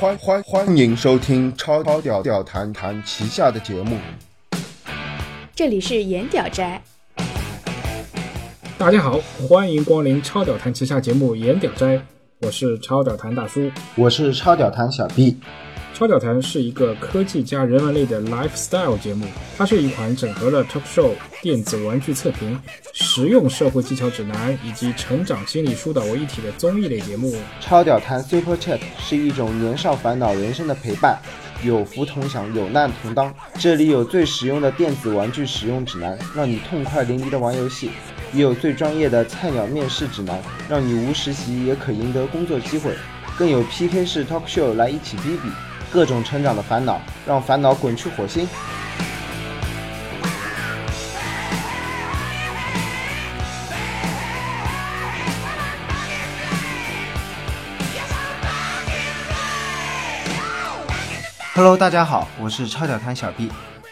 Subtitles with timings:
[0.00, 3.98] 欢欢欢迎收听超超屌屌谈谈旗下的节目。
[5.56, 6.80] 这里是颜屌斋，
[8.78, 11.96] 大家好，欢迎光临超屌谈旗下节目《颜屌斋》，
[12.42, 13.68] 我是超屌谈大叔。
[13.96, 15.36] 我是超屌谈小 B，
[15.92, 19.26] 超屌谈是一个科技加人文类的 lifestyle 节目，
[19.56, 21.10] 它是一款整合了 talk show、
[21.42, 22.56] 电子玩具测评、
[23.10, 27.34] 实用社会技巧指南以及成长心理疏导为一体的综艺类节目。
[27.58, 31.18] 超屌谈 Super Chat 是一种年少烦恼人生的陪伴，
[31.62, 33.34] 有福同享，有难同当。
[33.58, 37.88] 这里有最实用的电子玩具使用指南，让你痛快淋漓的玩游戏；
[38.34, 42.90] 也有最专业的菜鸟面试指南，让你无实习也可赢得工作机会；
[43.38, 45.48] 更有 PK 式 talk show 来一起比比，
[45.90, 48.46] 各种成长的烦恼，让烦恼滚去火星。
[61.58, 63.50] Hello，大家好，我是超屌谈小 B，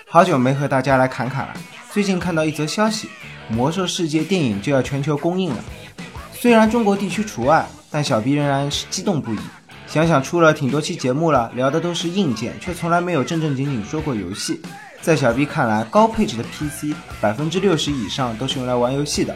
[0.08, 1.54] 好久没和大家来侃侃了。
[1.90, 3.08] 最近看到一则消息，
[3.52, 5.56] 《魔兽世界》电影就要全球公映了，
[6.32, 9.38] 虽然中国地区除外，但小 B 仍然是激动不已。
[9.88, 14.62] 想想出了挺多期节目了，聊的都是硬件，却从来没有正正经经说过游戏。
[15.02, 19.34] 在小 B 看来，高配置的 PC 百分之六十以上都是用来玩游戏的。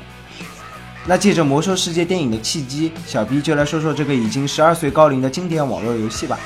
[1.05, 6.39] 那借着《魔兽世界》电影的契机，小 B 就来说说这个已经十二岁高龄的经典网络游戏吧。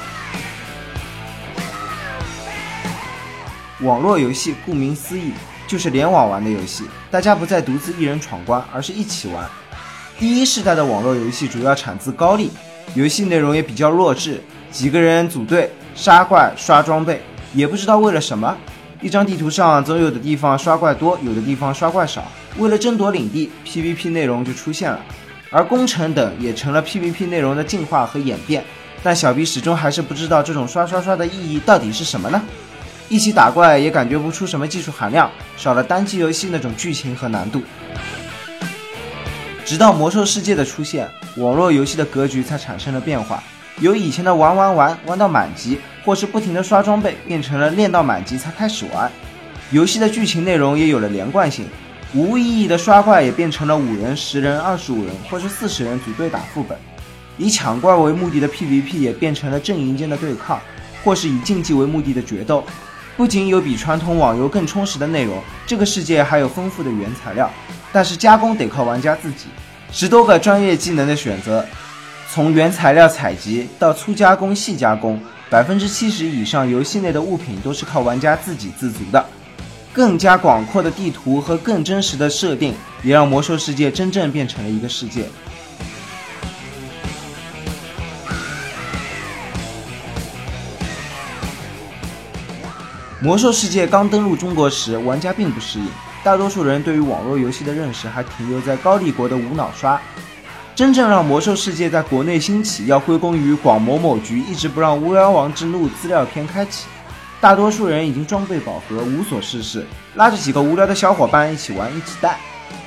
[3.80, 5.32] 网络游戏顾名思义
[5.66, 9.44] 就是联网玩的游戏，大家不再独自一人闯关，而是一起玩。
[10.16, 12.50] 第一世代的网络游戏主要产自高丽，
[12.94, 17.20] 游戏内容也比较弱智，几个人组队杀怪刷装备，
[17.52, 18.56] 也不知道为了什么。
[19.00, 22.22] 一张地图上总有的地方刷怪多，有的地方刷怪少。
[22.58, 25.00] 为了争夺领地，PVP 内容就出现了，
[25.50, 28.62] 而攻城等也成了 PVP 内容的进化和演变。
[29.02, 32.40] 但小 B 始终还是不知道这种刷刷刷的意义到底是什么呢？
[33.08, 37.62] 一起打怪也感觉不出什么技术含量，少了单机游戏那种剧情和难度。
[39.64, 43.42] 直到魔兽世界的出现，网络游戏的格局才产生了变化，
[43.80, 49.10] 由以前的玩玩玩玩到满级，或是不停的刷装备，变成了练到满级才开始玩。
[49.70, 51.66] 游戏的剧情内容也有了连贯性，
[52.14, 56.76] 无意义的刷怪也变成了五人、十人、二十五人或是四十人组队打副本，
[57.36, 60.60] 以抢怪为目的的 PVP 也变成了阵营间的对抗，
[61.02, 62.64] 或是以竞技为目的的决斗。
[63.16, 67.48] 不仅有比传统网游更充实的内容，这个世界还有丰富的原材料，
[67.92, 69.46] 但是加工得靠玩家自己。
[69.92, 71.64] 十多个专业技能的选择，
[72.32, 79.24] 从原材料采集到粗加工、细加工，百分之七十以上游戏内的物品都是靠玩家自给自足的。
[79.92, 85.28] 更加广阔的地图和更真实的设定，也让魔兽世界真正变成了一个世界。
[93.24, 95.88] 魔兽世界刚登陆中国时，玩家并不适应，
[96.22, 99.98] 大多数人对于网络游戏的认识还停留在高丽国的无脑刷。
[100.74, 106.84] 真正让魔兽世界在国内兴起，要归功于广某某局一直不让《巫妖王之怒》资料片开启。
[107.40, 109.86] 大多数人已经装备饱和，无所事事，
[110.16, 112.38] 拉着几个无聊的小伙伴一起玩，一起带。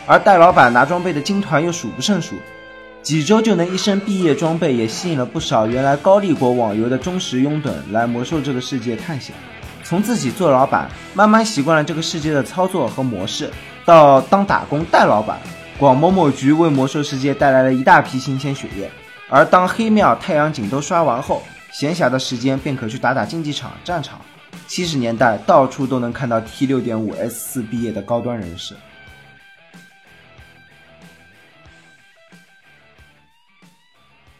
[0.06, 2.36] 而带老板拿装备的金团又数不胜数，
[3.02, 9.34] 几周就能一身毕业装备，也吸引了不少原来高丽国网游的忠实拥趸来魔兽这个世界探险。
[9.88, 13.50] 从自己做老板，慢慢习惯了这个世界的操作和模式，
[13.86, 15.40] 到当打工带老板，
[15.80, 18.92] 广某某局为魔兽世界带来了一大批新鲜血液。
[19.30, 24.20] 而当黑庙、太阳井都刷完后，闲暇的时间便可去打打竞技场、战场。
[24.68, 28.76] 七十年代，到处都能看到 T 六点五 S 四毕业的高端人士。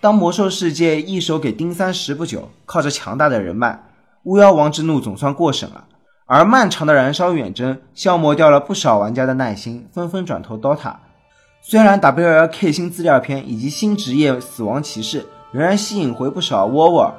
[0.02, 3.87] 当魔兽世界一手给丁三十不久，靠着强大的人脉。
[4.27, 5.85] 巫妖王之怒总算过审了，
[6.25, 10.95] 而漫长的燃烧远征消磨掉了不少玩家的耐心，纷纷转投 DOTA。
[11.61, 17.13] 虽然 WLK 新资料片以及新职业死亡骑士仍然吸引回不少 WoW，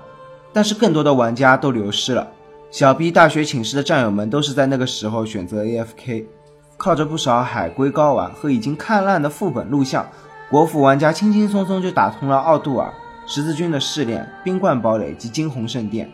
[0.53, 2.29] 但是更多的玩家都流失了。
[2.71, 6.27] 小 B 大学寝室的战友们都是在那个时候选择 AFK，
[6.77, 10.07] 靠着不少海龟睾丸和已经看烂的副本录像，
[10.51, 12.93] 国服玩家轻轻松松就打通了奥杜尔、
[13.27, 16.07] 十字军的试炼、冰冠堡垒及惊鸿圣殿。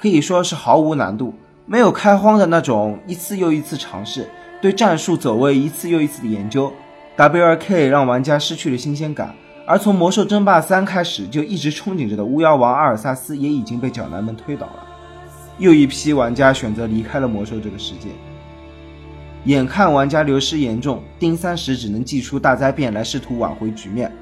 [0.00, 1.34] 可以说是毫无难度，
[1.66, 4.28] 没有开荒的那种一次又一次尝试，
[4.62, 6.72] 对战术走位一次又一次的研究。
[7.16, 9.34] W2K 让玩家失去了新鲜感，
[9.66, 14.86] 而从魔兽争霸三开始就一直憧憬着的巫妖王阿尔萨斯也已经被角男们推倒了。
[15.58, 18.10] 又一批玩家选择离开了魔兽这个世界。
[19.46, 24.12] 眼看玩家流失严重，丁三十只能祭出大灾变来试图挽回局面。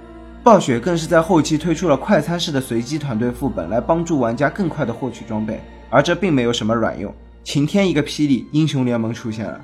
[0.47, 5.61] 暴雪更是在后期推出了快餐式的随机团队副本，来帮助玩家更快的获取装备，
[5.91, 7.13] 而这并没有什么卵用。
[7.43, 9.61] 晴天一个霹雳，英雄联盟出现了。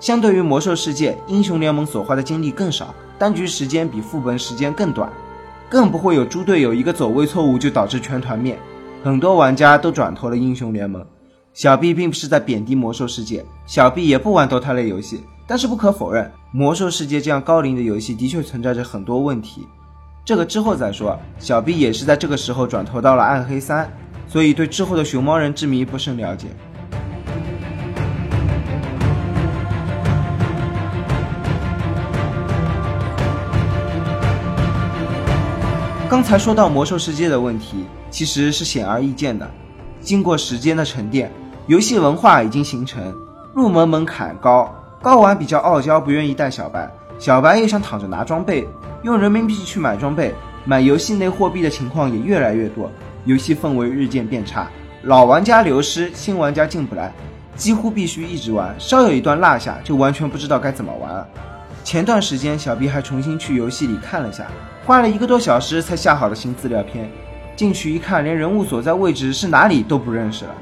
[0.00, 5.08] 相对于魔兽世界，英雄联盟所花的精力更少，单局时间比副本时间更短，
[5.70, 8.58] 更不会有猪队友一个走位错误就导致全团灭。
[9.04, 11.06] 很多玩家都转投了英雄联盟。
[11.54, 19.64] 小 B 并不是在贬低魔兽世界，小 B 也不玩 DOTA 类游戏，但是不可否认，魔兽世界这样高龄的游戏的确存在着很多问题。
[20.26, 21.16] 这个之后再说。
[21.38, 23.88] 小 B 也是在这个时候转投到了暗黑三，
[24.26, 26.48] 所以对之后的熊猫人之谜不甚了解。
[36.08, 39.48] 刚才说到魔兽世界的问题，其实是显而易见的。
[40.00, 41.30] 经过时间的沉淀，
[41.68, 43.14] 游戏文化已经形成，
[43.54, 48.66] 入门门槛高，高玩比较傲娇，不愿意带小白，小白也想躺着拿装备。
[49.02, 50.34] 用人民币去买装备、
[50.64, 52.90] 买游戏内货币的情况也越来越多，
[53.24, 54.68] 游戏氛围日渐变差，
[55.02, 57.12] 老玩家流失，新玩家进不来，
[57.54, 61.26] 几乎必须一直玩，稍有一段落下就完全不知道该怎么玩了。
[61.84, 64.46] 前段时间，小 B 还重新去游戏里看了下，
[64.84, 67.08] 花了一个多小时才下好的新资料片，
[67.54, 70.54] 进去一看，连人物所在位置是哪里都不认识了。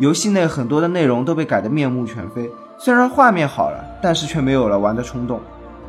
[0.00, 5.40] 游戏内很多的内容都被改得面目全非，虽然画面好了，但是却没有了玩的冲动。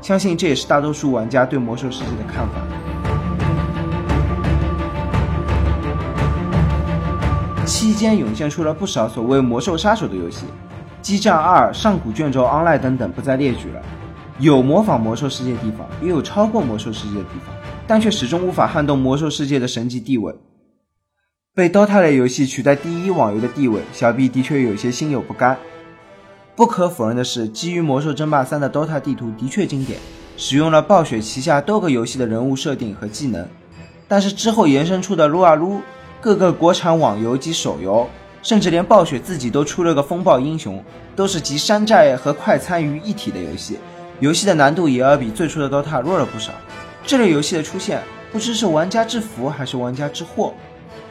[0.02, 2.54] 相信这也是大多数玩家对魔兽世界的看法。
[7.66, 10.46] 期间涌现出了不少所谓“魔兽杀手”的游戏，
[11.02, 13.82] 《激战二》《上古卷轴 Online》等等不再列举了。
[14.40, 17.54] 有模仿魔兽世界的地方，也有超过魔兽世界的地方，
[17.86, 20.34] 但却始终无法撼动魔兽世界的神级地位。
[21.54, 25.58] 被 DOTA 类游戏取代第一网游的地位，小 B 的确有些心有不甘。
[26.58, 30.00] 不可否认的是，基于《魔兽争霸三》的 DOTA 地图的确经典，
[30.38, 33.48] 使用了暴雪旗下多个游戏的人物设定和技能。
[34.08, 35.80] 但是之后延伸出的撸啊撸、
[36.20, 38.10] 各个国产网游及手游，
[38.42, 40.84] 甚至连暴雪自己都出了个风暴英雄，
[41.16, 43.78] 都是集山寨和快餐于一体的游戏，
[44.20, 46.52] 游戏的难度也要比最初的 DOTA 弱了不少。
[47.06, 48.02] 这类游戏的出现，
[48.32, 50.52] 不知是玩家之福还是玩家之祸。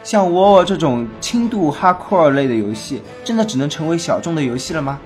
[0.02, 4.99] 像我我这种轻度 Hardcore 类的游戏，真的只能成为小众的游戏了吗？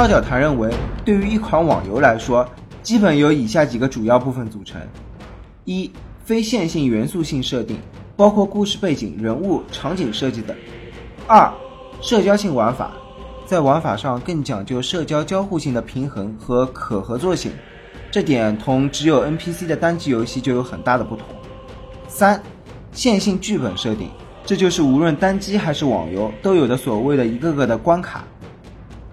[0.00, 0.72] 超屌谈认为，
[1.04, 2.48] 对于一款网游来说，
[2.82, 4.80] 基本由以下几个主要部分组成：
[5.66, 5.90] 一、
[6.24, 7.76] 非线性元素性设定，
[8.16, 10.56] 包括故事背景、人物、场景设计等；
[11.26, 11.52] 二、
[12.00, 12.92] 社交性玩法，
[13.44, 17.52] 在玩法上更讲究社交交互性的平衡和可合作性，
[18.10, 21.26] 这点同只有 NPC 的单机游戏就有很大的不同；
[22.08, 22.42] 三、
[22.92, 24.08] 线性剧本设定，
[24.46, 28.24] 这就是无论单机还是网游都有的所谓的一个个的关卡。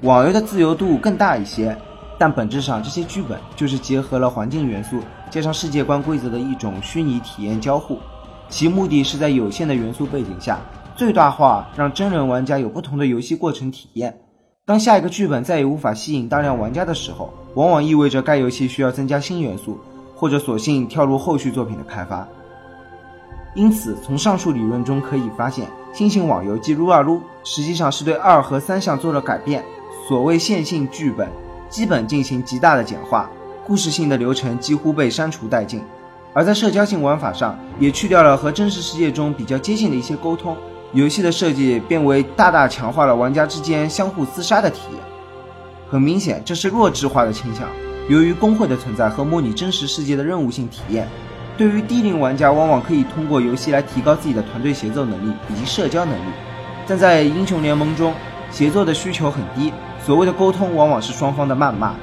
[0.02, 1.76] 网游的自由度更大一些，
[2.20, 5.00] 但本质上这些剧本就是结合了环境元素
[5.32, 7.98] 加上世界观规则的一种虚拟体验交互，
[8.48, 10.60] 其目的是在有限的元素背景下
[10.96, 14.16] 最大化让真人玩家有不同的游戏过程体验。
[14.68, 19.80] 当下一个剧本再也无法吸引大量玩家的时候，往往意味着该游戏需要增加新元素，
[20.16, 22.28] 或者索性跳入后续作品的开发。
[23.56, 29.66] 因此，从上述理论中可以发现，新型网游即撸啊撸实际上是对二和三项做了改变。
[30.08, 31.28] 所谓线性剧本，
[31.70, 33.30] 基本进行极大的简化，
[33.66, 35.82] 故事性的流程几乎被删除殆尽；
[36.34, 40.56] 而在社交性玩法上，也去掉了和真实世界中比较接近的一些沟通，
[40.94, 45.02] 游戏的设计变为大大强化了玩家之间相互厮杀的体验。
[45.90, 47.68] 很明显，这是弱智化的倾向。
[48.08, 51.06] 由于工会的存在和模拟真实世界的任务性体验，
[51.58, 56.32] 对于低龄玩家，往往可以通过游戏来提高自己的团队协作能力以及社交能力，
[56.88, 58.14] 但在英雄联盟中，
[58.50, 59.74] 协作的需求很低。
[60.08, 61.94] 所谓的沟通，往往是双方的谩骂。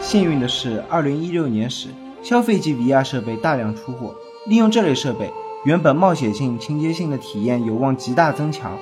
[0.00, 1.88] 幸运的是，二零一六年时，
[2.22, 4.14] 消费级 VR 设备大量出货。
[4.46, 5.32] 利用这类设备，
[5.64, 8.78] 原本冒险性、情节性的体验有望极大增强。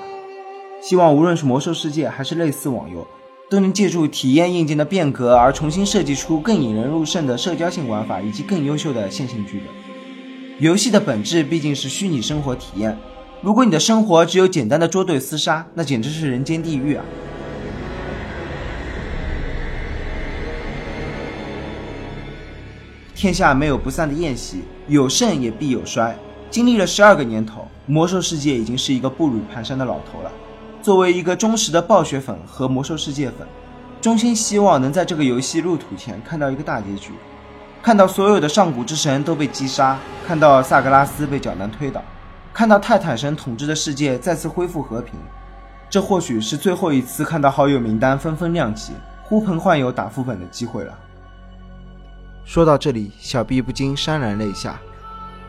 [0.79, 3.07] 希望无论是魔兽世界还是类似网游，
[3.49, 9.67] 都能借助体验硬件的变革而重新设计出更引人入胜的社交性玩法，以及更优秀的线性剧本。
[10.59, 12.95] 游戏的本质毕竟是虚拟生活体验。
[13.41, 17.05] 如果你的生活只有简单的捉对厮杀，那简直是人间地狱啊！
[23.15, 26.17] 天下没有不散的宴席，有盛也必有衰。
[26.49, 30.31] 经历了十二个年头，魔兽世界已经是一个步履蹒跚的老头了。
[30.81, 33.47] 作为一个忠实的暴雪粉和魔兽世界粉，
[34.01, 37.11] 衷心希望能在这个游戏入土前看到一个大结局，
[37.83, 42.01] 看到所有的上古之神都被击杀，看到萨格拉斯被角男推倒。
[42.57, 45.13] 看到泰坦神统治的世界再次恢复和平，
[45.91, 50.97] 这或许是最后一次看到好友名单纷纷亮起、呼朋唤友打副本的机会了。
[52.45, 54.79] 说到这里，小毕不禁潸然泪下。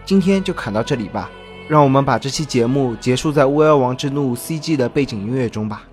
[0.04, 1.30] 今天就砍到这里吧，
[1.66, 5.87] 让我们把这期节目结束在《巫妖王之怒》CG 的背景音乐中吧。